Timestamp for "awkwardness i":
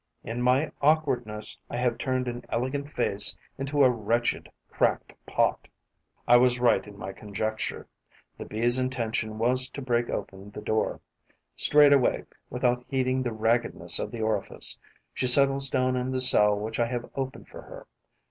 0.81-1.77